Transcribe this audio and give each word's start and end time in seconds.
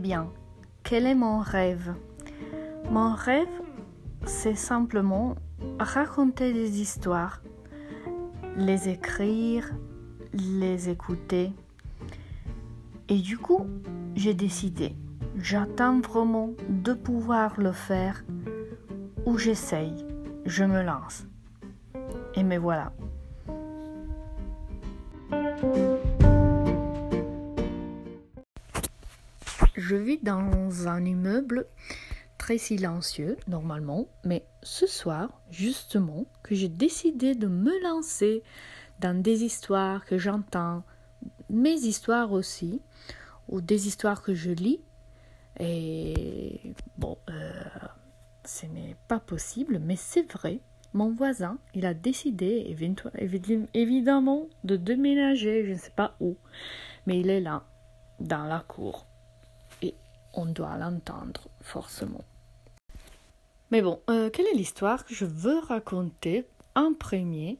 bien, 0.00 0.30
quel 0.82 1.06
est 1.06 1.14
mon 1.14 1.38
rêve? 1.38 1.94
Mon 2.90 3.14
rêve, 3.14 3.46
c'est 4.24 4.56
simplement 4.56 5.36
raconter 5.78 6.52
des 6.52 6.80
histoires, 6.80 7.42
les 8.56 8.88
écrire, 8.88 9.70
les 10.32 10.88
écouter. 10.88 11.52
Et 13.08 13.18
du 13.18 13.38
coup, 13.38 13.66
j'ai 14.14 14.34
décidé, 14.34 14.96
j'attends 15.36 16.00
vraiment 16.00 16.50
de 16.68 16.92
pouvoir 16.92 17.60
le 17.60 17.72
faire 17.72 18.24
ou 19.26 19.38
j'essaye, 19.38 20.06
je 20.46 20.64
me 20.64 20.82
lance. 20.82 21.26
Et 22.34 22.42
me 22.42 22.56
voilà. 22.56 22.92
Je 29.90 29.96
vis 29.96 30.20
dans 30.22 30.86
un 30.86 31.04
immeuble 31.04 31.66
très 32.38 32.58
silencieux 32.58 33.36
normalement, 33.48 34.06
mais 34.24 34.46
ce 34.62 34.86
soir, 34.86 35.42
justement, 35.50 36.26
que 36.44 36.54
j'ai 36.54 36.68
décidé 36.68 37.34
de 37.34 37.48
me 37.48 37.76
lancer 37.82 38.44
dans 39.00 39.20
des 39.20 39.42
histoires 39.42 40.04
que 40.04 40.16
j'entends, 40.16 40.84
mes 41.48 41.74
histoires 41.74 42.30
aussi, 42.30 42.80
ou 43.48 43.60
des 43.60 43.88
histoires 43.88 44.22
que 44.22 44.32
je 44.32 44.52
lis. 44.52 44.80
Et 45.58 46.72
bon, 46.96 47.18
euh, 47.28 47.52
ce 48.44 48.66
n'est 48.66 48.94
pas 49.08 49.18
possible, 49.18 49.80
mais 49.80 49.96
c'est 49.96 50.32
vrai. 50.32 50.60
Mon 50.92 51.10
voisin, 51.10 51.58
il 51.74 51.84
a 51.84 51.94
décidé 51.94 52.76
évidemment 53.74 54.46
de 54.62 54.76
déménager, 54.76 55.66
je 55.66 55.72
ne 55.72 55.78
sais 55.78 55.90
pas 55.90 56.14
où, 56.20 56.36
mais 57.06 57.18
il 57.18 57.28
est 57.28 57.40
là, 57.40 57.64
dans 58.20 58.44
la 58.44 58.60
cour 58.60 59.09
on 60.32 60.46
doit 60.46 60.76
l'entendre 60.76 61.48
forcément. 61.60 62.24
Mais 63.70 63.82
bon, 63.82 64.00
euh, 64.10 64.30
quelle 64.30 64.46
est 64.46 64.54
l'histoire 64.54 65.04
que 65.04 65.14
je 65.14 65.24
veux 65.24 65.58
raconter 65.58 66.46
en 66.74 66.92
premier? 66.92 67.58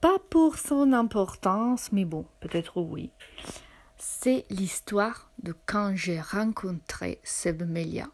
Pas 0.00 0.18
pour 0.30 0.58
son 0.58 0.92
importance, 0.92 1.92
mais 1.92 2.04
bon, 2.04 2.26
peut-être 2.40 2.80
oui. 2.80 3.10
C'est 3.96 4.44
l'histoire 4.50 5.30
de 5.42 5.54
quand 5.64 5.94
j'ai 5.94 6.20
rencontré 6.20 7.20
Seb 7.22 7.62
Melia. 7.62 8.08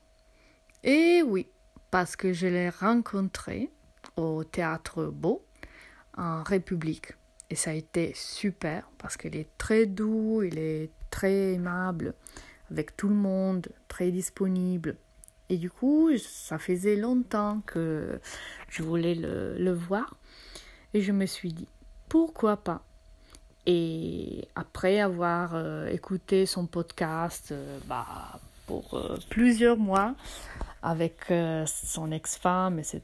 Et 0.85 1.23
oui, 1.23 1.49
parce 1.91 2.15
que 2.15 2.33
je 2.33 2.47
l'ai 2.47 2.69
rencontré 2.69 3.71
au 4.17 4.45
théâtre 4.45 5.07
Beau 5.07 5.45
en 6.17 6.43
République. 6.43 7.15
Et 7.51 7.55
ça 7.55 7.71
a 7.71 7.75
été 7.75 8.13
super 8.15 8.89
parce 8.99 9.17
qu'il 9.17 9.35
est 9.35 9.49
très 9.57 9.87
doux, 9.87 10.43
il 10.43 10.59
est 10.59 10.91
très 11.11 11.55
aimable 11.55 12.15
avec 12.71 12.97
tout 12.97 13.09
le 13.09 13.15
monde, 13.15 13.69
très 13.89 14.11
disponible. 14.11 14.97
Et 15.49 15.57
du 15.57 15.71
coup, 15.71 16.11
ça 16.19 16.59
faisait 16.59 16.97
longtemps 16.97 17.63
que 17.67 18.21
je 18.69 18.83
voulais 18.83 19.15
le, 19.15 19.73
voir. 19.73 20.17
Et 20.93 21.01
je 21.01 21.13
me 21.13 21.27
suis 21.27 21.53
dit, 21.53 21.69
pourquoi 22.09 22.59
pas? 22.59 22.83
Et 23.67 24.49
après 24.55 25.01
avoir 25.01 25.55
euh, 25.55 25.89
écouté 25.89 26.47
son 26.47 26.67
podcast 26.67 27.53
euh, 27.53 27.79
bah, 27.87 28.41
pour 28.67 28.95
euh, 28.95 29.19
plusieurs 29.29 29.77
mois 29.77 30.15
avec 30.81 31.33
son 31.67 32.13
ex-femme, 32.13 32.79
etc., 32.79 33.03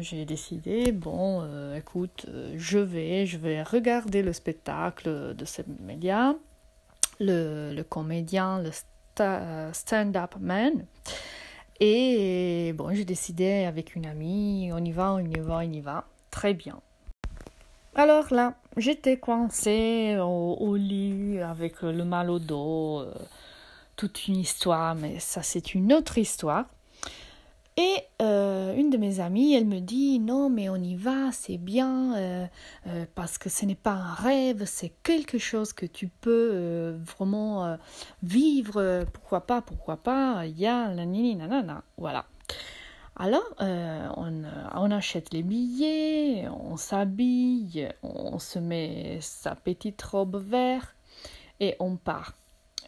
j'ai 0.00 0.26
décidé, 0.26 0.92
bon, 0.92 1.42
écoute, 1.74 2.26
je 2.54 2.78
vais, 2.78 3.24
je 3.24 3.38
vais 3.38 3.62
regarder 3.62 4.20
le 4.20 4.34
spectacle 4.34 5.34
de 5.34 5.44
ces 5.46 5.64
médias 5.80 6.34
le, 7.20 7.72
le 7.74 7.84
comédien, 7.84 8.62
le 8.62 8.70
stand-up 9.72 10.36
man. 10.40 10.86
Et 11.80 12.72
bon, 12.76 12.92
j'ai 12.92 13.04
décidé 13.04 13.64
avec 13.64 13.94
une 13.94 14.06
amie, 14.06 14.70
on 14.72 14.84
y 14.84 14.90
va, 14.90 15.12
on 15.12 15.20
y 15.20 15.38
va, 15.38 15.58
on 15.58 15.72
y 15.72 15.80
va. 15.80 16.04
Très 16.30 16.54
bien. 16.54 16.80
Alors 17.94 18.32
là, 18.32 18.54
j'étais 18.76 19.16
coincée 19.16 20.16
au, 20.20 20.76
lit 20.76 21.40
avec 21.40 21.82
le 21.82 22.04
mal 22.04 22.30
au 22.30 22.38
dos, 22.38 23.00
euh, 23.00 23.12
toute 23.96 24.28
une 24.28 24.36
histoire, 24.36 24.94
mais 24.94 25.18
ça 25.18 25.42
c'est 25.42 25.74
une 25.74 25.92
autre 25.92 26.18
histoire. 26.18 26.66
Et 27.80 28.02
euh, 28.20 28.74
une 28.74 28.90
de 28.90 28.96
mes 28.96 29.20
amies, 29.20 29.54
elle 29.54 29.64
me 29.64 29.78
dit 29.78 30.18
non 30.18 30.50
mais 30.50 30.68
on 30.68 30.74
y 30.74 30.96
va, 30.96 31.30
c'est 31.30 31.58
bien 31.58 32.16
euh, 32.16 32.46
euh, 32.88 33.06
parce 33.14 33.38
que 33.38 33.48
ce 33.48 33.64
n'est 33.66 33.76
pas 33.76 33.92
un 33.92 34.14
rêve, 34.14 34.64
c'est 34.66 34.92
quelque 35.04 35.38
chose 35.38 35.72
que 35.72 35.86
tu 35.86 36.08
peux 36.08 36.98
vraiment 37.04 37.78
vivre. 38.24 39.04
Pourquoi 39.12 39.42
pas, 39.42 39.62
pourquoi 39.62 39.96
pas 39.96 40.44
Il 40.46 40.58
y 40.58 40.66
a 40.66 40.92
nanana, 40.92 41.84
voilà. 41.96 42.24
Alors 43.14 43.54
on, 43.60 44.90
achète 44.90 45.32
les 45.32 45.44
billets, 45.44 46.48
on 46.48 46.76
s'habille, 46.76 47.90
on 48.02 48.40
se 48.40 48.58
met 48.58 49.18
sa 49.20 49.54
petite 49.54 50.02
robe 50.02 50.42
verte 50.44 50.96
et 51.60 51.76
on 51.78 51.94
part. 51.94 52.34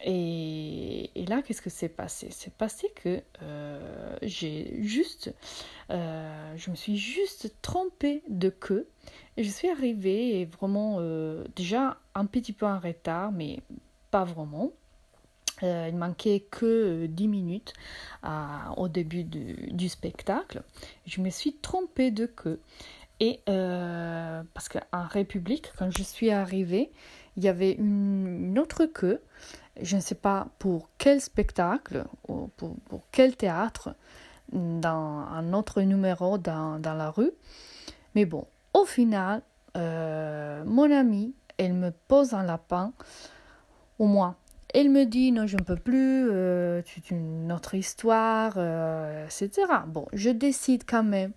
Et, 0.04 1.10
là, 1.28 1.42
qu'est-ce 1.42 1.62
que 1.62 1.70
s'est 1.70 1.88
passé? 1.88 2.28
C'est 2.30 2.52
passé 2.54 2.90
que 2.94 3.22
euh, 3.42 4.16
j'ai 4.22 4.82
juste, 4.82 5.34
euh, 5.90 6.56
je 6.56 6.70
me 6.70 6.76
suis 6.76 6.96
juste 6.96 7.54
trompée 7.62 8.22
de 8.28 8.48
queue 8.48 8.88
je 9.38 9.48
suis 9.48 9.68
arrivée 9.68 10.44
vraiment 10.44 10.96
euh, 10.98 11.44
déjà 11.56 11.98
un 12.14 12.26
petit 12.26 12.52
peu 12.52 12.66
en 12.66 12.78
retard, 12.78 13.32
mais 13.32 13.60
pas 14.10 14.24
vraiment. 14.24 14.72
il 15.62 15.94
manquait 15.96 16.40
que 16.50 17.06
10 17.06 17.28
minutes 17.28 17.72
au 18.76 18.88
début 18.88 19.24
du, 19.24 19.88
spectacle. 19.88 20.62
Je 21.06 21.20
me 21.20 21.30
suis 21.30 21.54
trompée 21.54 22.10
de 22.10 22.26
queue. 22.26 22.60
Et 23.20 23.40
parce 23.46 24.68
qu'en 24.68 25.06
République, 25.06 25.72
quand 25.78 25.90
je 25.90 26.02
suis 26.02 26.30
arrivée, 26.30 26.90
il 27.36 27.44
y 27.44 27.48
avait 27.48 27.72
une 27.72 28.58
autre 28.58 28.86
queue 28.86 29.20
je 29.82 29.96
ne 29.96 30.00
sais 30.00 30.14
pas 30.14 30.48
pour 30.58 30.88
quel 30.98 31.20
spectacle 31.20 32.04
ou 32.28 32.48
pour, 32.56 32.76
quel 33.12 33.36
théâtre 33.36 33.94
dans 34.52 35.26
un 35.30 35.52
autre 35.52 35.82
numéro 35.82 36.38
dans, 36.38 36.78
dans 36.78 36.94
la 36.94 37.10
rue. 37.10 37.30
Mais 38.14 38.24
bon, 38.24 38.46
au 38.74 38.84
final, 38.84 39.42
euh, 39.76 40.64
mon 40.64 40.90
amie, 40.90 41.34
elle 41.58 41.74
me 41.74 41.90
pose 42.08 42.34
un 42.34 42.42
lapin, 42.42 42.92
au 43.98 44.06
moins. 44.06 44.36
Elle 44.72 44.90
me 44.90 45.04
dit 45.04 45.32
non, 45.32 45.46
je 45.46 45.56
ne 45.56 45.62
peux 45.62 45.76
plus, 45.76 46.30
euh, 46.30 46.82
c'est 46.86 47.10
une 47.10 47.50
autre 47.52 47.74
histoire, 47.74 48.54
euh, 48.56 49.26
etc. 49.26 49.66
Bon, 49.86 50.06
je 50.12 50.30
décide 50.30 50.84
quand 50.88 51.02
même. 51.02 51.32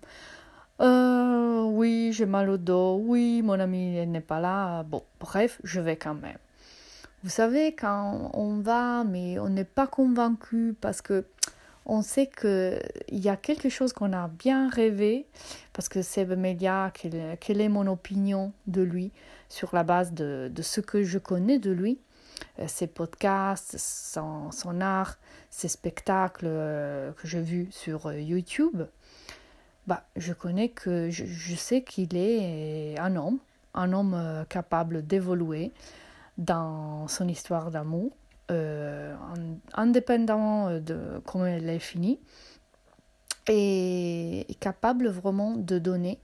Oui, 0.80 2.12
j'ai 2.12 2.26
mal 2.26 2.50
au 2.50 2.56
dos. 2.56 3.00
Oui, 3.04 3.42
mon 3.42 3.58
amie 3.58 4.06
n'est 4.06 4.20
pas 4.20 4.40
là. 4.40 4.82
Bon, 4.84 5.02
bref, 5.20 5.60
je 5.64 5.80
vais 5.80 5.96
quand 5.96 6.14
même. 6.14 6.38
Vous 7.22 7.30
savez, 7.30 7.74
quand 7.74 8.30
on 8.34 8.58
va, 8.60 9.02
mais 9.04 9.38
on 9.38 9.48
n'est 9.48 9.64
pas 9.64 9.86
convaincu 9.86 10.76
parce 10.80 11.00
que 11.00 11.24
on 11.86 12.02
sait 12.02 12.28
qu'il 12.28 12.80
y 13.10 13.28
a 13.28 13.36
quelque 13.36 13.68
chose 13.68 13.92
qu'on 13.92 14.12
a 14.12 14.28
bien 14.28 14.68
rêvé, 14.68 15.26
parce 15.72 15.88
que 15.88 16.02
Seb 16.02 16.32
Media, 16.32 16.92
quelle, 16.94 17.60
est 17.60 17.68
mon 17.68 17.86
opinion 17.86 18.52
de 18.66 18.82
lui 18.82 19.12
sur 19.48 19.74
la 19.74 19.84
base 19.84 20.12
de, 20.12 20.50
ce 20.62 20.80
que 20.80 21.02
je 21.02 21.18
connais 21.18 21.58
de 21.58 21.70
lui, 21.70 21.98
euh, 22.58 22.66
ses 22.66 22.86
podcasts, 22.86 23.76
son, 23.78 24.50
son 24.50 24.80
art, 24.80 25.18
ses 25.50 25.68
spectacles 25.68 26.46
euh, 26.48 27.12
que 27.12 27.28
j'ai 27.28 27.42
vus 27.42 27.68
sur 27.70 28.06
euh, 28.06 28.18
YouTube. 28.18 28.82
Bah, 29.86 30.04
je 30.16 30.32
connais 30.32 30.70
que 30.70 31.10
je, 31.10 31.24
je 31.26 31.54
sais 31.54 31.82
qu'il 31.82 32.16
est 32.16 32.98
un 32.98 33.16
homme, 33.16 33.38
un 33.74 33.92
homme 33.92 34.44
capable 34.48 35.06
d'évoluer, 35.06 35.72
dans 36.38 37.06
son 37.08 37.28
histoire 37.28 37.70
d'amour, 37.70 38.10
euh, 38.50 39.14
indépendamment 39.74 40.78
de 40.78 41.20
comment 41.24 41.46
elle 41.46 41.68
est 41.68 41.78
finie, 41.78 42.18
et 43.46 44.46
capable 44.60 45.08
vraiment 45.08 45.54
de 45.54 45.78
donner 45.78 46.18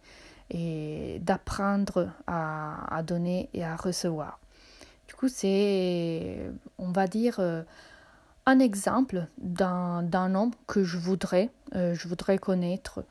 et 0.52 1.18
d'apprendre 1.20 2.10
à, 2.26 2.96
à, 2.96 3.02
donner 3.02 3.48
et 3.54 3.64
à 3.64 3.76
recevoir. 3.76 4.40
Du 5.06 5.14
coup, 5.14 5.28
c'est, 5.28 6.50
on 6.78 6.90
va 6.90 7.06
dire, 7.06 7.36
euh, 7.38 7.62
un 8.46 8.58
exemple 8.58 9.26
d'un 9.38 10.34
homme 10.34 10.50
que 10.66 10.82
je 10.82 10.98
voudrais, 10.98 11.50
euh, 11.76 11.94
je 11.94 12.08
voudrais 12.08 12.38
connaître. 12.38 13.04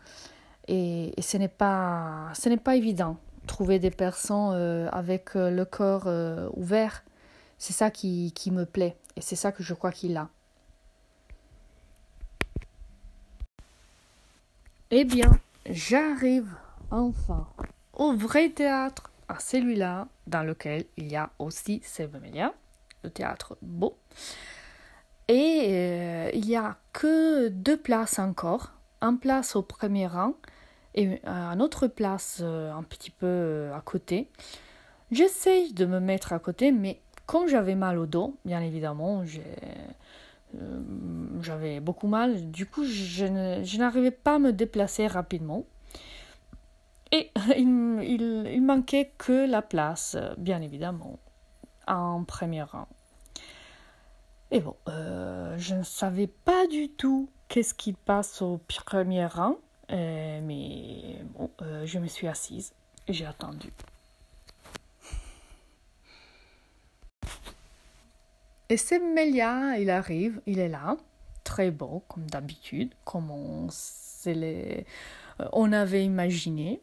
Et, 0.71 1.13
ce 1.19 1.38
n'est 1.38 1.48
pas, 1.48 2.31
ce 2.36 2.48
n'est 2.48 2.57
pas 2.57 2.75
évident 2.75 3.18
trouver 3.48 3.80
des 3.80 3.89
personnes 3.89 4.51
euh, 4.54 4.88
avec 4.92 5.36
euh, 5.36 5.50
le 5.50 5.66
corps 5.66 6.06
euh, 6.06 6.48
ouvert, 6.54 7.04
c'est 7.57 7.74
ça 7.74 7.89
qui, 7.89 8.31
qui 8.33 8.51
me 8.51 8.66
plaît 8.66 8.95
et 9.16 9.21
c'est 9.21 9.36
ça 9.36 9.51
que 9.51 9.63
je 9.63 9.74
crois 9.74 9.92
qu'il 9.92 10.16
a. 10.16 10.30
Eh 14.92 15.06
bien, 15.06 15.31
j'arrive 15.68 16.54
enfin 16.92 17.48
au 17.94 18.13
vrai 18.13 18.50
théâtre, 18.50 19.12
à 19.27 19.39
celui-là 19.39 20.07
dans 20.27 20.44
lequel 20.44 20.86
il 20.98 21.07
y 21.07 21.16
a 21.16 21.31
aussi 21.39 21.81
Melia, 22.21 22.54
le 23.04 23.10
théâtre 23.10 23.57
beau. 23.63 23.98
Et 25.27 26.31
il 26.33 26.45
n'y 26.45 26.56
a 26.56 26.77
que 26.94 27.50
deux 27.50 27.77
places 27.77 28.18
encore, 28.18 28.71
un 29.01 29.16
place 29.16 29.56
au 29.56 29.62
premier 29.62 30.07
rang 30.07 30.33
et 30.95 31.21
une 31.25 31.62
autre 31.62 31.88
place 31.88 32.41
un 32.41 32.83
petit 32.83 33.12
peu 33.12 33.69
à 33.74 33.81
côté. 33.81 34.30
J'essaye 35.12 35.74
de 35.74 35.86
me 35.86 36.00
mettre 36.00 36.33
à 36.33 36.39
côté, 36.39 36.71
mais 36.71 37.01
quand 37.25 37.47
j'avais 37.47 37.75
mal 37.75 37.97
au 37.97 38.06
dos, 38.06 38.36
bien 38.45 38.62
évidemment, 38.62 39.24
j'avais 41.41 41.80
beaucoup 41.80 42.07
mal. 42.07 42.51
Du 42.51 42.65
coup, 42.65 42.83
je 42.86 43.77
n'arrivais 43.77 44.12
pas 44.12 44.36
à 44.36 44.39
me 44.39 44.51
déplacer 44.51 45.07
rapidement. 45.07 45.65
Et 47.12 47.31
il, 47.57 48.01
il, 48.03 48.62
manquait 48.62 49.12
que 49.18 49.50
la 49.50 49.62
place, 49.62 50.18
bien 50.38 50.62
évidemment, 50.62 51.19
en 51.88 52.24
premier 52.24 52.63
rang. 52.63 52.88
Et 54.51 54.59
bon, 54.59 54.75
euh, 54.88 55.56
je 55.57 55.75
ne 55.75 55.83
savais 55.83 56.27
pas 56.27 56.65
du 56.68 56.89
tout 56.89 57.30
qu'est-ce 57.47 57.74
qui 57.74 57.94
passe 57.94 58.42
au 58.42 58.59
premier 58.85 59.25
rang, 59.25 59.57
euh, 59.91 60.39
mais 60.44 61.18
bon, 61.33 61.50
euh, 61.62 61.86
je 61.86 62.00
me 62.00 62.07
suis 62.07 62.27
assise 62.27 62.74
j'ai 63.07 63.25
attendu. 63.25 63.71
Et 68.69 68.77
Melia, 69.00 69.80
il 69.80 69.89
arrive, 69.89 70.41
il 70.45 70.59
est 70.59 70.69
là, 70.69 70.95
très 71.44 71.71
beau 71.71 72.03
comme 72.07 72.27
d'habitude, 72.27 72.94
comme 73.03 73.31
on, 73.31 73.68
les, 74.25 74.86
on 75.53 75.74
avait 75.74 76.06
imaginé. 76.06 76.80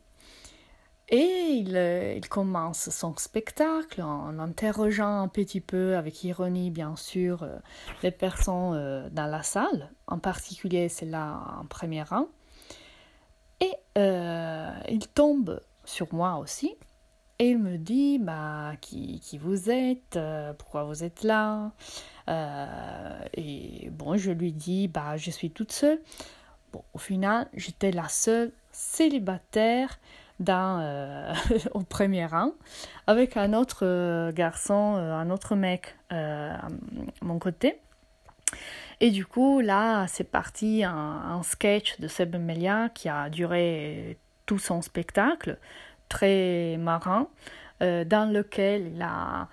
Et 1.09 1.65
euh, 1.69 2.15
il, 2.17 2.29
commence 2.29 2.91
son 2.91 3.15
spectacle 3.17 4.03
en 4.03 4.41
interrogeant 4.41 5.21
un 5.23 5.29
petit 5.29 5.61
peu, 5.61 5.97
avec 5.97 6.25
ironie 6.25 6.71
bien 6.73 6.97
sûr, 6.97 7.45
euh, 7.45 7.59
les 8.03 8.11
personnes 8.11 8.75
euh, 8.75 9.09
dans 9.11 9.27
la 9.27 9.45
salle, 9.45 9.93
en 10.09 10.19
particulier 10.19 10.89
celle-là 10.89 11.61
en 11.61 11.65
premier 11.67 12.03
rang. 12.03 12.27
Et 13.61 13.73
il 14.89 15.09
tombe 15.15 15.61
sur 15.85 16.13
moi 16.13 16.37
aussi 16.39 16.75
et 17.39 17.51
il 17.51 17.59
me 17.59 17.77
dit 17.79 18.19
bah, 18.19 18.73
qui, 18.81 19.21
qui 19.21 19.39
vous 19.39 19.71
êtes, 19.71 20.19
pourquoi 20.59 20.85
vous 20.85 21.05
êtes 21.05 21.23
là? 21.23 21.73
et 22.29 23.89
bon, 23.91 24.17
je 24.17 24.33
lui 24.33 24.53
dis 24.53 24.89
bah, 24.89 25.17
je 25.17 25.31
suis 25.31 25.51
toute 25.51 25.73
seule. 25.73 26.01
Bon, 26.73 26.83
au 26.93 26.99
final, 26.99 27.49
j'étais 27.55 27.93
la 27.93 28.09
seule 28.09 28.53
célibataire 28.73 29.99
dans, 30.41 30.81
euh, 30.81 31.33
au 31.75 31.81
premier 31.81 32.27
rang 32.27 32.53
avec 33.07 33.37
un 33.37 33.53
autre 33.53 33.81
euh, 33.87 34.33
garçon, 34.33 34.97
euh, 34.97 35.13
un 35.13 35.31
autre 35.31 35.57
mec 35.57 35.97
à 36.11 36.69
mon 37.23 37.39
côté. 37.39 37.81
Et 39.01 39.11
du 39.11 39.27
coup, 39.27 39.61
là, 39.61 40.07
c'est 40.07 40.31
parti 40.31 40.83
un, 40.85 41.41
sketch 41.43 42.01
de 42.01 42.09
Seb 42.09 42.37
Melia 42.37 42.89
qui 42.95 43.09
a 43.09 43.29
duré 43.29 44.19
tout 44.47 44.59
son 44.59 44.81
spectacle, 44.83 45.59
très 46.09 46.77
marrant, 46.79 47.29
dans 47.81 48.33
lequel 48.33 48.93
il 48.95 49.03
a 49.03 49.49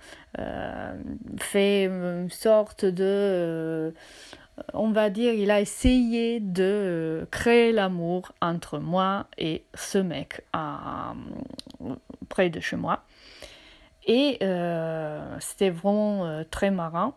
fait 1.36 1.84
une 1.84 2.30
sorte 2.30 2.86
de 2.86 3.92
on 4.72 4.90
va 4.90 5.10
dire, 5.10 5.32
il 5.32 5.50
a 5.50 5.60
essayé 5.60 6.40
de 6.40 6.62
euh, 6.62 7.26
créer 7.30 7.72
l'amour 7.72 8.32
entre 8.40 8.78
moi 8.78 9.26
et 9.36 9.64
ce 9.74 9.98
mec 9.98 10.44
près 12.28 12.50
de 12.50 12.60
chez 12.60 12.76
moi. 12.76 13.04
Et 14.06 14.38
euh, 14.42 15.36
c'était 15.40 15.70
vraiment 15.70 16.26
euh, 16.26 16.44
très 16.48 16.70
marrant 16.70 17.14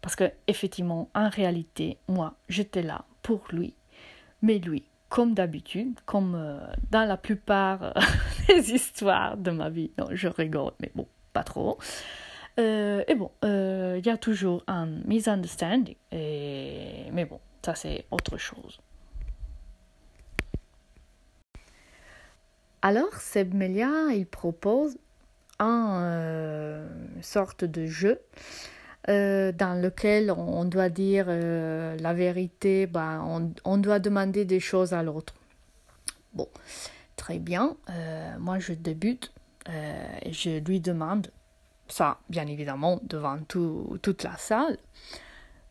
parce 0.00 0.16
que 0.16 0.30
effectivement, 0.46 1.08
en 1.14 1.28
réalité, 1.28 1.98
moi, 2.08 2.34
j'étais 2.48 2.82
là 2.82 3.04
pour 3.22 3.42
lui, 3.50 3.74
mais 4.42 4.58
lui, 4.58 4.84
comme 5.08 5.34
d'habitude, 5.34 5.98
comme 6.06 6.60
dans 6.90 7.04
la 7.04 7.16
plupart 7.16 7.94
des 8.48 8.72
histoires 8.72 9.36
de 9.36 9.50
ma 9.50 9.68
vie, 9.68 9.90
non, 9.98 10.06
je 10.12 10.28
rigole, 10.28 10.72
mais 10.80 10.90
bon, 10.94 11.06
pas 11.32 11.44
trop. 11.44 11.78
Euh, 12.58 13.04
et 13.08 13.14
bon, 13.14 13.30
euh, 13.44 13.96
il 13.98 14.06
y 14.06 14.10
a 14.10 14.16
toujours 14.16 14.62
un 14.66 14.86
misunderstanding, 14.86 15.96
mais 16.12 17.26
bon, 17.28 17.40
ça 17.64 17.74
c'est 17.74 18.06
autre 18.10 18.36
chose. 18.36 18.80
Alors, 22.82 23.14
Seb 23.14 23.54
Melia, 23.54 24.12
il 24.12 24.26
propose 24.26 24.96
un 25.58 26.02
euh, 26.02 26.88
sorte 27.20 27.64
de 27.64 27.84
jeu 27.86 28.20
dans 29.10 29.82
lequel 29.82 30.30
on 30.30 30.64
doit 30.64 30.88
dire 30.88 31.26
la 31.26 32.14
vérité, 32.14 32.86
bah, 32.86 33.22
on, 33.24 33.52
on, 33.64 33.78
doit 33.78 33.98
demander 33.98 34.44
des 34.44 34.60
choses 34.60 34.92
à 34.92 35.02
l'autre. 35.02 35.34
Bon, 36.32 36.48
très 37.16 37.38
bien, 37.38 37.76
moi 38.38 38.58
je 38.58 38.72
débute 38.72 39.32
et 39.68 40.32
je 40.32 40.58
lui 40.64 40.80
demande 40.80 41.28
ça 41.88 42.18
bien 42.28 42.46
évidemment 42.46 43.00
devant 43.02 43.38
toute 43.46 44.22
la 44.22 44.36
salle. 44.36 44.78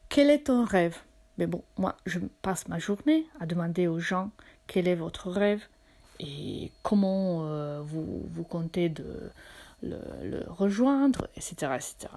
Quel 0.09 0.30
est 0.30 0.47
ton 0.47 0.65
rêve? 0.65 0.97
Mais 1.38 1.47
bon, 1.47 1.63
moi 1.77 1.95
je 2.06 2.19
passe 2.41 2.68
ma 2.68 2.80
journée 2.80 3.25
à 3.39 3.45
demander 3.45 3.88
aux 3.88 4.00
gens 4.00 4.31
quel 4.68 4.88
est 4.88 4.95
votre 4.95 5.30
rêve 5.30 5.63
et 6.19 6.71
comment 6.83 7.45
euh, 7.45 7.81
vous, 7.81 8.27
vous 8.30 8.44
comptez 8.44 8.89
de 8.89 9.31
le, 9.81 10.44
rejoindre, 10.47 11.30
etc. 11.38 11.71
etc. 11.75 12.13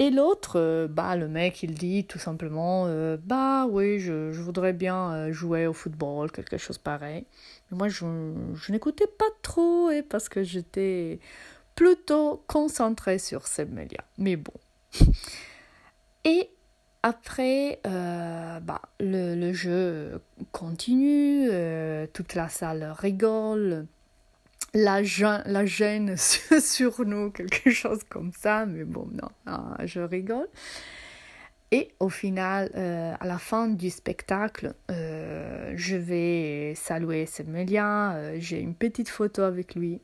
Et 0.00 0.10
l'autre, 0.10 0.60
euh, 0.60 0.86
bah, 0.88 1.16
le 1.16 1.28
mec, 1.28 1.62
il 1.62 1.74
dit 1.74 2.04
tout 2.04 2.18
simplement, 2.18 2.84
euh, 2.86 3.16
bah 3.20 3.66
oui, 3.66 3.98
je, 3.98 4.30
voudrais 4.30 4.72
bien 4.72 5.32
jouer 5.32 5.66
au 5.66 5.72
football, 5.72 6.30
quelque 6.30 6.56
chose 6.56 6.78
pareil. 6.78 7.26
Mais 7.70 7.78
moi, 7.78 7.88
je, 7.88 8.04
n'écoutais 8.70 9.08
pas 9.08 9.30
trop, 9.42 9.90
et 9.90 10.02
parce 10.02 10.28
que 10.28 10.42
j'étais 10.44 11.18
plutôt 11.74 12.42
concentré 12.46 13.18
sur 13.18 13.46
Semelia. 13.46 14.04
Mais 14.18 14.36
bon. 14.36 14.54
Et 16.24 16.50
après, 17.02 17.80
euh, 17.86 18.60
bah, 18.60 18.82
le, 19.00 19.52
jeu 19.52 20.20
continue, 20.52 21.48
euh, 21.50 22.06
toute 22.12 22.34
la 22.34 22.48
salle 22.48 22.92
rigole, 22.98 23.86
la, 24.74 25.02
gêne 25.02 26.16
sur 26.60 27.04
nous, 27.04 27.30
quelque 27.30 27.70
chose 27.70 28.00
comme 28.08 28.32
ça, 28.32 28.66
mais 28.66 28.84
bon, 28.84 29.08
non, 29.12 29.54
je 29.84 30.00
rigole. 30.00 30.48
Et 31.70 31.90
au 32.00 32.08
final, 32.08 32.70
euh, 32.76 33.14
à 33.20 33.26
la 33.26 33.38
fin 33.38 33.68
du 33.68 33.90
spectacle, 33.90 34.74
je 34.88 35.96
vais 35.96 36.74
saluer 36.74 37.26
Semelia, 37.26 38.38
j'ai 38.38 38.60
une 38.60 38.74
petite 38.74 39.08
photo 39.08 39.42
avec 39.42 39.74
lui. 39.74 40.00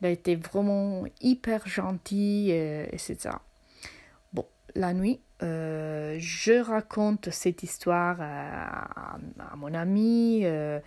Il 0.00 0.06
a 0.06 0.10
été 0.10 0.36
vraiment 0.36 1.04
hyper 1.20 1.66
gentil, 1.66 2.50
et, 2.50 2.88
etc. 2.92 3.30
La 4.76 4.92
nuit, 4.92 5.20
euh, 5.42 6.16
je 6.18 6.60
raconte 6.60 7.30
cette 7.30 7.62
histoire 7.62 8.16
à, 8.20 9.18
mon 9.56 9.72
amie, 9.72 10.40
euh, 10.44 10.80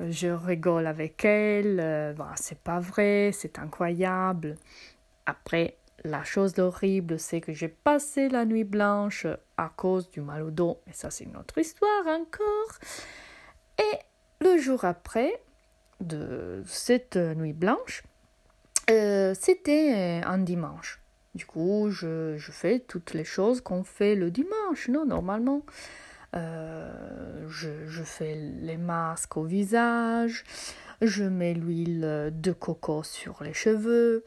je 0.00 0.26
rigole 0.26 0.88
avec 0.88 1.24
elle, 1.24 1.78
euh, 1.78 2.14
c'est 2.34 2.58
pas 2.58 2.80
vrai, 2.80 3.30
c'est 3.32 3.60
incroyable. 3.60 4.56
Après, 5.24 5.76
la 6.02 6.24
chose 6.24 6.58
horrible, 6.58 7.20
c'est 7.20 7.40
que 7.40 7.52
j'ai 7.52 7.68
passé 7.68 8.28
la 8.28 8.44
nuit 8.44 8.64
blanche 8.64 9.26
à 9.56 9.70
cause 9.76 10.10
du 10.10 10.20
mal 10.20 10.42
au 10.42 10.50
dos, 10.50 10.80
mais 10.86 10.92
ça 10.92 11.10
c'est 11.10 11.24
une 11.24 11.36
autre 11.36 11.58
histoire 11.58 12.06
encore. 12.08 12.78
Et 13.78 13.98
le 14.44 14.58
jour 14.58 14.84
après 14.84 15.40
de 16.00 16.64
cette 16.66 17.16
nuit 17.16 17.52
blanche, 17.52 18.02
c'était 18.88 20.22
un 20.24 20.38
dimanche. 20.38 21.00
Du 21.38 21.46
coup, 21.46 21.86
je, 21.88 22.36
je, 22.36 22.50
fais 22.50 22.80
toutes 22.80 23.14
les 23.14 23.22
choses 23.22 23.60
qu'on 23.60 23.84
fait 23.84 24.16
le 24.16 24.32
dimanche, 24.32 24.88
non, 24.88 25.06
normalement. 25.06 25.64
Euh, 26.34 27.46
je, 27.48 27.86
je, 27.86 28.02
fais 28.02 28.34
les 28.34 28.76
masques 28.76 29.36
au 29.36 29.44
visage, 29.44 30.42
je 31.00 31.22
mets 31.22 31.54
l'huile 31.54 32.32
de 32.32 32.50
coco 32.50 33.04
sur 33.04 33.44
les 33.44 33.52
cheveux, 33.54 34.24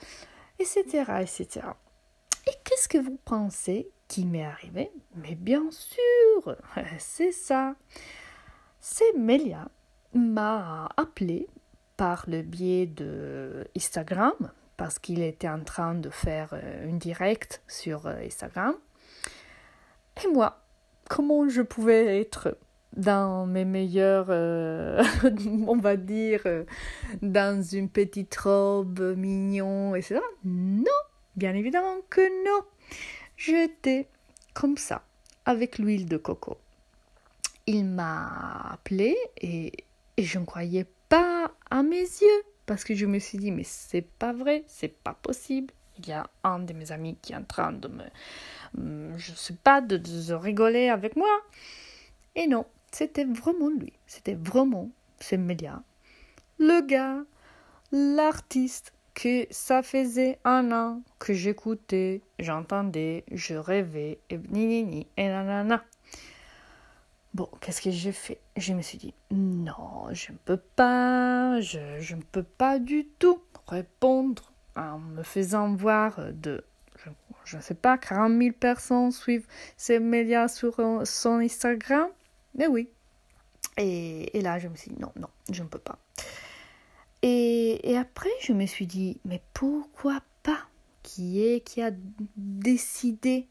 etc., 0.58 0.84
etc. 1.20 1.68
Et 2.48 2.54
qu'est-ce 2.64 2.88
que 2.88 2.98
vous 2.98 3.20
pensez 3.26 3.90
qui 4.08 4.26
m'est 4.26 4.46
arrivé? 4.46 4.90
Mais 5.18 5.36
bien 5.36 5.70
sûr, 5.70 6.56
c'est 6.98 7.34
ça. 7.34 7.76
C'est 8.80 9.18
Melia 9.18 9.68
m'a 10.14 10.88
appelé 10.96 11.50
par 11.98 12.24
le 12.30 12.42
biais 12.42 12.86
de 12.86 13.68
Instagram, 13.76 14.54
parce 14.82 14.98
qu'il 14.98 15.22
était 15.22 15.48
en 15.48 15.64
train 15.64 15.94
de 15.94 16.10
faire 16.10 16.50
euh, 16.54 16.90
une 16.90 16.98
direct 16.98 17.62
sur 17.68 18.08
euh, 18.08 18.16
Instagram. 18.26 18.74
Et 20.24 20.28
moi, 20.28 20.60
comment 21.08 21.48
je 21.48 21.62
pouvais 21.62 22.20
être 22.20 22.58
dans 22.98 23.46
mes 23.46 23.64
meilleurs, 23.64 24.26
euh, 24.30 25.04
on 25.68 25.78
va 25.78 25.98
dire, 25.98 26.42
dans 27.22 27.62
une 27.62 27.90
petite 27.90 28.36
robe 28.38 29.16
mignon, 29.16 29.94
etc. 29.94 30.20
Non, 30.46 31.00
bien 31.36 31.54
évidemment 31.54 31.98
que 32.10 32.44
non. 32.44 32.66
J'étais 33.38 34.08
comme 34.56 34.78
ça, 34.78 35.04
avec 35.46 35.78
l'huile 35.78 36.08
de 36.08 36.18
coco. 36.18 36.58
Il 37.68 37.86
m'a 37.86 38.72
appelé 38.72 39.16
et, 39.38 39.74
et 40.18 40.24
je 40.24 40.40
ne 40.40 40.46
croyais 40.46 40.88
pas 41.08 41.52
à 41.70 41.84
mes 41.84 42.02
yeux 42.02 42.44
parce 42.66 42.84
que 42.84 42.96
je 42.96 43.06
me 43.06 43.20
suis 43.20 43.38
dit 43.38 43.52
mais 43.52 43.64
c'est 43.64 44.02
pas 44.02 44.34
vrai, 44.34 44.64
c'est 44.68 44.94
pas 45.04 45.14
possible. 45.14 45.74
Il 46.00 46.08
y 46.08 46.14
a 46.14 46.30
un 46.44 46.60
de 46.60 46.74
mes 46.74 46.92
amis 46.92 47.18
qui 47.22 47.34
est 47.34 47.36
en 47.36 47.44
train 47.44 47.74
de 47.74 47.88
me, 47.88 48.04
hum, 48.78 49.18
je 49.18 49.34
sais 49.34 49.56
pas, 49.64 49.82
de, 49.82 49.98
de 49.98 50.34
rigoler 50.34 50.90
avec 50.90 51.16
moi. 51.16 51.42
Et 52.36 52.48
non, 52.48 52.66
c'était 52.92 53.26
vraiment 53.26 53.70
lui, 53.70 53.94
c'était 54.08 54.36
vraiment 54.36 54.90
ce 55.20 55.36
média, 55.36 55.84
le 56.60 56.82
gars, 56.86 57.24
l'artiste 57.92 58.94
que 59.14 59.46
ça 59.52 59.84
faisait 59.84 60.40
un 60.46 60.72
an 60.72 61.02
que 61.20 61.34
j'écoutais, 61.34 62.22
j'entendais, 62.40 63.26
je 63.32 63.56
rêvais, 63.56 64.20
et 64.30 64.38
ni 64.50 64.66
ni 64.66 64.84
ni, 64.84 65.08
et 65.18 65.28
nanana. 65.28 65.84
Bon, 67.34 67.48
qu'est-ce 67.62 67.82
que 67.82 67.92
j'ai 67.92 68.12
fait? 68.12 68.42
Je 68.58 68.74
me 68.74 68.82
suis 68.82 68.98
dit, 68.98 69.14
non, 69.32 70.08
je 70.12 70.34
ne 70.34 70.38
peux 70.38 70.58
pas, 70.58 71.62
je, 71.62 72.16
ne 72.16 72.22
peux 72.22 72.44
pas 72.44 72.78
du 72.78 73.06
tout 73.20 73.42
répondre 73.68 74.52
en 74.76 75.00
me 75.00 75.24
faisant 75.24 75.74
voir 75.74 76.20
de, 76.34 76.64
je 77.46 77.56
ne 77.56 77.62
sais 77.62 77.74
pas, 77.74 77.98
40 77.98 78.38
000 78.38 78.52
personnes 78.52 79.12
suivent 79.12 79.48
ces 79.78 80.00
médias 80.00 80.50
sur 80.50 80.76
son 81.06 81.40
Instagram. 81.40 82.10
Mais 82.56 82.68
oui. 82.68 82.90
Et, 83.78 84.42
là, 84.42 84.60
je 84.60 84.68
me 84.68 84.76
suis 84.76 84.92
dit, 84.92 85.00
non, 85.00 85.12
non, 85.16 85.30
je 85.52 85.64
ne 85.64 85.68
peux 85.70 85.80
pas. 85.80 85.98
Et, 87.22 87.96
après, 87.98 88.30
je 88.42 88.52
me 88.52 88.66
suis 88.66 88.88
dit, 88.88 89.20
mais 89.24 89.42
pourquoi 89.54 90.22
pas? 90.44 90.60
Qui 91.02 91.44
est 91.44 91.62
qui 91.62 91.82
a 91.82 91.92
décidé 92.36 93.48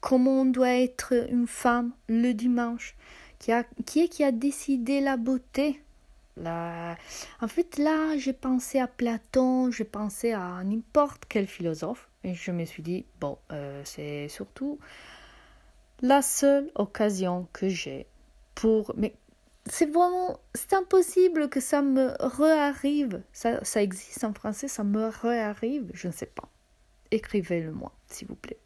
comment 0.00 0.42
on 0.42 0.44
doit 0.44 0.74
être 0.74 1.12
une 1.30 1.46
femme 1.46 1.92
le 2.08 2.32
dimanche 2.32 2.96
qui, 3.38 3.52
a, 3.52 3.64
qui 3.86 4.00
est 4.00 4.08
qui 4.08 4.24
a 4.24 4.32
décidé 4.32 5.00
la 5.00 5.16
beauté? 5.16 5.82
La... 6.36 6.96
En 7.40 7.48
fait, 7.48 7.78
là, 7.78 8.16
j'ai 8.16 8.32
pensé 8.32 8.78
à 8.78 8.86
Platon, 8.86 9.70
j'ai 9.70 9.84
pensé 9.84 10.32
à 10.32 10.62
n'importe 10.64 11.24
quel 11.28 11.46
philosophe, 11.46 12.08
et 12.24 12.34
je 12.34 12.50
me 12.50 12.64
suis 12.64 12.82
dit, 12.82 13.04
bon, 13.20 13.38
euh, 13.52 13.82
c'est 13.84 14.28
surtout 14.28 14.78
la 16.00 16.22
seule 16.22 16.70
occasion 16.76 17.46
que 17.52 17.68
j'ai 17.68 18.06
pour... 18.54 18.94
Mais 18.96 19.14
c'est 19.66 19.90
vraiment... 19.90 20.38
C'est 20.54 20.72
impossible 20.72 21.50
que 21.50 21.60
ça 21.60 21.82
me 21.82 22.14
réarrive. 22.20 23.22
Ça, 23.32 23.62
ça 23.64 23.82
existe 23.82 24.24
en 24.24 24.32
français, 24.32 24.68
ça 24.68 24.84
me 24.84 25.08
réarrive, 25.08 25.90
je 25.92 26.08
ne 26.08 26.12
sais 26.12 26.26
pas. 26.26 26.48
Écrivez-le 27.10 27.72
moi, 27.72 27.92
s'il 28.06 28.28
vous 28.28 28.36
plaît. 28.36 28.58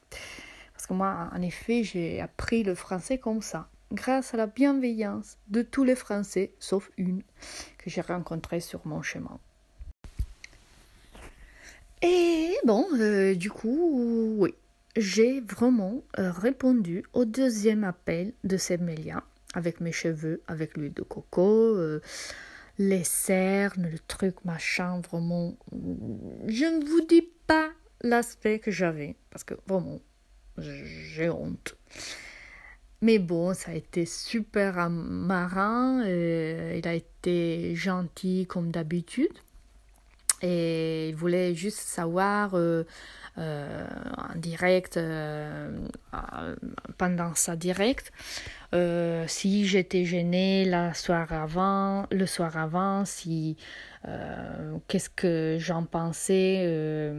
Parce 0.85 0.91
que 0.91 0.99
moi, 0.99 1.31
en 1.33 1.41
effet, 1.41 1.83
j'ai 1.83 2.21
appris 2.21 2.63
le 2.63 2.75
français 2.75 3.17
comme 3.17 3.41
ça, 3.41 3.71
grâce 3.91 4.35
à 4.35 4.37
la 4.37 4.47
bienveillance 4.47 5.39
de 5.49 5.63
tous 5.63 5.83
les 5.83 5.95
Français, 5.95 6.53
sauf 6.59 6.91
une, 6.99 7.23
que 7.79 7.89
j'ai 7.89 8.03
rencontrée 8.03 8.61
sur 8.61 8.87
mon 8.87 9.01
chemin. 9.01 9.41
Et 12.03 12.55
bon, 12.67 12.85
euh, 13.01 13.35
du 13.35 13.51
coup, 13.51 14.37
oui, 14.41 14.55
j'ai 14.95 15.41
vraiment 15.41 16.03
euh, 16.19 16.31
répondu 16.31 17.03
au 17.15 17.25
deuxième 17.25 17.83
appel 17.83 18.35
de 18.45 18.59
Semelia 18.59 19.25
avec 19.55 19.81
mes 19.81 19.91
cheveux, 19.91 20.43
avec 20.49 20.77
l'huile 20.77 20.93
de 20.93 21.01
coco, 21.01 21.49
euh, 21.49 22.03
les 22.77 23.05
cernes, 23.05 23.89
le 23.91 23.99
truc 24.01 24.45
machin, 24.45 25.01
vraiment. 25.01 25.57
Je 26.47 26.67
ne 26.67 26.85
vous 26.85 27.07
dis 27.07 27.27
pas 27.47 27.71
l'aspect 28.03 28.59
que 28.59 28.71
j'avais, 28.71 29.17
parce 29.31 29.45
que 29.45 29.55
vraiment, 29.67 30.03
j'ai 30.59 31.31
honte. 31.31 31.77
Mais 33.05 33.19
bon, 33.19 33.53
ça 33.53 33.73
a 33.73 33.75
été 33.75 34.07
super 34.07 34.89
marrant. 34.89 36.01
Euh, 36.07 36.75
il 36.79 36.89
a 36.89 36.95
été 36.95 37.75
gentil 37.77 38.47
comme 38.47 38.71
d'habitude. 38.71 39.37
Et 40.41 41.11
il 41.11 41.15
voulait 41.15 41.55
juste 41.55 41.81
savoir 41.81 42.55
euh, 42.55 42.85
euh, 43.37 43.87
en 44.17 44.39
direct, 44.39 44.99
pendant 46.97 47.35
sa 47.35 47.57
direct, 47.57 48.11
si 49.27 49.67
j'étais 49.67 50.07
gênée 50.07 50.65
la 50.65 50.95
soir 50.95 51.31
avant, 51.31 52.07
le 52.11 52.25
soir 52.25 52.57
avant, 52.57 53.05
si 53.05 53.59
qu'est-ce 54.89 55.11
que 55.11 55.59
j'en 55.61 55.85
pensais, 55.85 57.13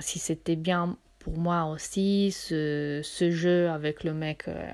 si 0.00 0.18
c'était 0.18 0.56
bien 0.56 0.96
pour 1.20 1.36
moi 1.36 1.66
aussi, 1.66 2.32
ce, 2.32 3.00
ce 3.04 3.30
jeu 3.30 3.68
avec 3.68 4.04
le 4.04 4.14
mec 4.14 4.48
euh, 4.48 4.72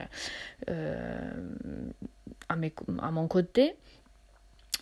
euh, 0.71 1.31
à, 2.49 2.57
mes, 2.57 2.73
mon 2.89 3.29
côté. 3.29 3.75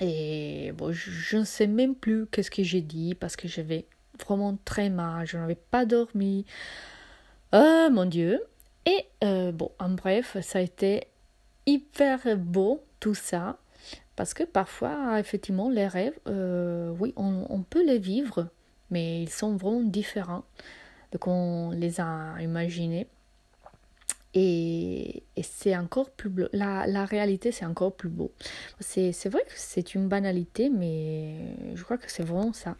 Et 0.01 0.73
je, 0.91 1.37
ne 1.39 1.45
sais 1.45 1.67
même 1.67 1.95
plus 1.95 2.27
qu'est-ce 2.27 2.51
que 2.51 2.63
j'ai 2.63 2.83
dit 2.83 3.15
parce 3.15 3.35
que 3.37 3.49
j'avais 3.49 3.87
vraiment 4.25 4.57
très 4.65 4.91
mal, 4.91 5.27
je 5.27 5.39
n'avais 5.39 5.55
pas 5.55 5.87
dormi. 5.87 6.45
Oh 7.53 7.89
mon 7.91 8.05
Dieu! 8.05 8.43
Et 8.87 9.07
euh, 9.25 9.51
bon, 9.51 9.71
en 9.79 9.91
bref, 9.91 10.37
ça 10.43 10.59
a 10.59 10.63
été 10.63 11.05
hyper 11.65 12.37
beau 12.37 12.85
tout 13.01 13.15
ça 13.15 13.57
parce 14.17 14.35
que 14.35 14.45
parfois, 14.45 15.19
effectivement, 15.19 15.71
les 15.71 15.89
rêves, 15.89 16.19
oui, 16.27 17.15
on 17.17 17.63
peut 17.63 17.85
les 17.85 17.99
vivre, 17.99 18.49
mais 18.91 19.23
ils 19.23 19.31
sont 19.31 19.57
vraiment 19.57 19.81
différents 19.81 20.45
qu'on 21.19 21.71
les 21.71 22.01
a 22.01 22.37
imaginés. 22.41 23.07
Et, 24.37 25.23
c'est 25.43 25.77
encore 25.77 26.11
plus 26.11 26.29
beau. 26.29 26.47
La, 26.53 26.87
la 26.89 27.05
réalité, 27.05 27.53
c'est 27.53 27.65
encore 27.65 27.95
plus 27.95 28.09
beau. 28.09 28.33
C'est, 28.81 29.13
c'est 29.13 29.29
vrai 29.29 29.43
que 29.43 29.53
c'est 29.55 29.95
une 29.95 30.09
banalité, 30.09 30.71
mais 30.71 31.57
je 31.75 31.85
crois 31.85 31.99
que 31.99 32.11
c'est 32.11 32.25
vraiment 32.25 32.53
ça. 32.53 32.77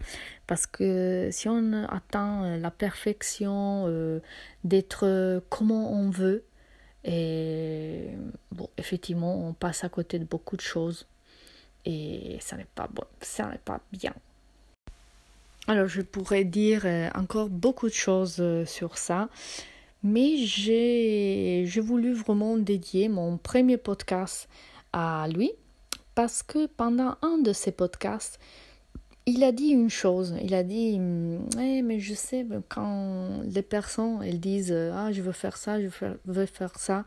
Parce 0.49 0.67
que 0.67 1.29
si 1.31 1.49
on 1.49 1.85
attend 1.85 2.57
la 2.57 2.71
perfection, 2.73 3.85
euh, 3.87 4.21
d'être 4.65 5.43
comment 5.49 5.93
on 5.93 6.11
veut, 6.11 6.45
et 7.05 8.09
bon, 8.51 8.69
effectivement, 8.79 9.47
on 9.47 9.53
passe 9.53 9.85
à 9.85 9.89
côté 9.89 10.19
de 10.19 10.25
beaucoup 10.25 10.57
de 10.57 10.63
choses. 10.63 11.07
Et 11.85 12.39
ça 12.41 12.57
n'est 12.57 12.67
pas 12.75 12.89
bon, 12.91 13.05
ça 13.21 13.49
n'est 13.51 13.59
pas 13.59 13.81
bien. 13.93 14.15
Alors 15.67 15.87
je 15.87 16.03
pourrais 16.03 16.45
dire 16.45 16.83
euh, 16.85 17.09
encore 17.15 17.49
beaucoup 17.49 17.89
de 17.89 17.95
choses 17.95 18.37
euh, 18.39 18.67
sur 18.67 18.99
ça, 18.99 19.31
mais 20.03 20.37
j'ai 20.37 21.65
voulu 21.81 22.13
vraiment 22.13 22.59
dédier 22.59 23.09
mon 23.09 23.39
premier 23.39 23.79
podcast 23.79 24.47
à 24.93 25.27
lui 25.27 25.53
parce 26.15 26.43
que 26.43 26.67
pendant 26.67 27.17
un 27.23 27.39
de 27.39 27.55
ses 27.55 27.73
podcasts, 27.73 28.39
il 29.25 29.43
a 29.43 29.53
dit 29.53 29.69
une 29.69 29.89
chose. 29.89 30.35
Il 30.43 30.55
a 30.55 30.63
dit, 30.63 31.01
eh, 31.59 31.81
mais 31.81 31.99
je 31.99 32.13
sais 32.13 32.47
quand 32.69 33.41
les 33.45 33.63
personnes 33.63 34.23
elles 34.23 34.41
disent 34.41 34.71
euh, 34.71 34.93
ah 34.95 35.13
je 35.13 35.23
veux 35.23 35.33
faire 35.33 35.57
ça, 35.57 35.81
je 35.81 35.89
veux 36.27 36.47
faire 36.47 36.79
ça, 36.79 37.07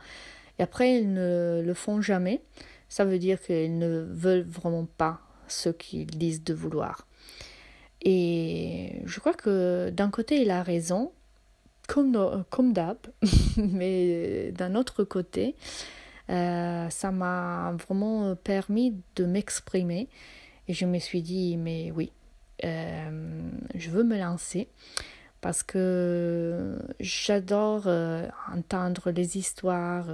et 0.58 0.64
après 0.64 0.98
elles 0.98 1.14
ne 1.14 1.62
le 1.64 1.74
font 1.76 2.02
jamais. 2.02 2.42
Ça 2.90 3.06
veut 3.06 3.20
dire 3.20 3.40
qu'elles 3.40 3.78
ne 3.78 4.04
veulent 4.10 4.48
vraiment 4.48 4.88
pas 4.98 5.22
ce 5.48 5.70
qu'ils 5.70 6.08
disent 6.08 6.44
de 6.44 6.56
vouloir. 6.56 7.06
Et 8.04 9.02
je 9.06 9.20
crois 9.20 9.34
que 9.34 9.90
d'un 9.90 10.10
côté, 10.10 10.42
il 10.42 10.52
a 10.52 10.64
raison, 10.64 11.12
comme, 11.88 12.44
comme 12.50 12.74
d'hab, 12.74 12.98
mais 13.58 14.52
d'un 14.52 14.76
autre 14.76 15.04
côté, 15.04 15.56
euh, 16.30 16.90
ça 16.90 17.12
m'a 17.12 17.76
vraiment 17.88 18.36
permis 18.36 18.96
de 19.16 19.26
m'exprimer. 19.26 20.10
Et 20.68 20.74
je 20.74 20.86
me 20.86 21.00
suis 21.00 21.22
dit, 21.22 21.58
mais 21.58 21.92
oui, 21.92 22.12
euh, 22.66 23.50
je 23.76 23.90
veux 23.90 24.04
me 24.04 24.18
lancer 24.18 24.68
parce 25.40 25.64
que 25.64 26.78
j'adore 27.00 27.84
euh, 27.86 28.28
entendre 28.54 29.12
les 29.12 29.38
histoires, 29.38 30.08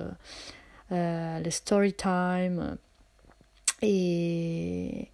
le 0.92 1.50
story 1.50 1.94
time. 1.94 2.78
Et, 3.82 5.10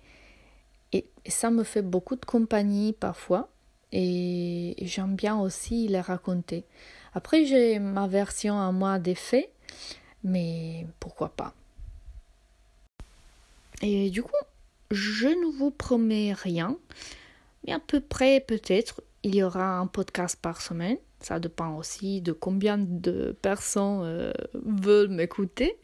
et, 0.93 1.05
ça 1.27 1.51
me 1.51 1.63
fait 1.63 1.81
beaucoup 1.81 2.15
de 2.15 2.25
compagnie 2.25 2.93
parfois. 2.93 3.49
Et 3.91 4.75
j'aime 4.81 5.15
bien 5.15 5.39
aussi 5.39 5.87
les 5.87 6.01
raconter. 6.01 6.63
Après, 7.13 7.45
j'ai 7.45 7.79
ma 7.79 8.07
version 8.07 8.59
à 8.59 8.71
moi 8.71 8.99
des 8.99 9.15
faits, 9.15 9.51
mais 10.23 10.85
pourquoi 10.99 11.29
pas. 11.29 11.53
Et 13.81 14.09
du 14.09 14.21
coup, 14.21 14.31
je 14.91 15.27
ne 15.27 15.57
vous 15.57 15.71
promets 15.71 16.33
rien, 16.33 16.77
mais 17.65 17.73
à 17.73 17.79
peu 17.79 17.99
près 17.99 18.41
peut-être 18.41 19.01
il 19.23 19.35
y 19.35 19.43
aura 19.43 19.77
un 19.77 19.87
podcast 19.87 20.37
par 20.41 20.61
semaine. 20.61 20.97
Ça 21.19 21.39
dépend 21.39 21.75
aussi 21.75 22.21
de 22.21 22.31
combien 22.31 22.77
de 22.77 23.35
personnes 23.41 24.01
euh, 24.03 24.31
veulent 24.53 25.09
m'écouter. 25.09 25.77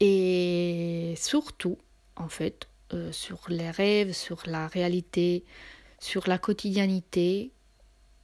Et 0.00 1.14
surtout, 1.16 1.78
en 2.16 2.28
fait, 2.28 2.68
euh, 2.92 3.12
sur 3.12 3.40
les 3.48 3.70
rêves, 3.70 4.12
sur 4.12 4.42
la 4.46 4.66
réalité, 4.66 5.44
sur 5.98 6.28
la 6.28 6.38
quotidiennité, 6.38 7.50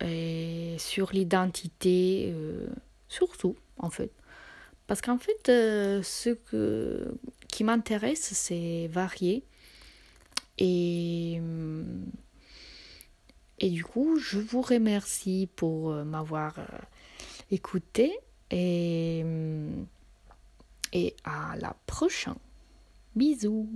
et 0.02 0.76
sur 0.78 1.12
l'identité, 1.12 2.32
euh, 2.34 2.68
surtout 3.08 3.56
en 3.78 3.90
fait. 3.90 4.10
Parce 4.86 5.00
qu'en 5.02 5.18
fait, 5.18 5.46
ce 5.46 6.30
que, 6.30 7.14
qui 7.48 7.64
m'intéresse, 7.64 8.32
c'est 8.32 8.88
varier. 8.88 9.44
Et, 10.58 11.40
et 13.60 13.70
du 13.70 13.84
coup, 13.84 14.18
je 14.18 14.38
vous 14.38 14.62
remercie 14.62 15.48
pour 15.54 15.90
m'avoir 15.92 16.54
écouté 17.52 18.18
et, 18.50 19.24
et 20.92 21.14
à 21.24 21.54
la 21.60 21.76
prochaine. 21.86 22.34
Bisous 23.14 23.68